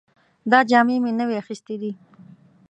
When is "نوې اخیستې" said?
1.19-1.75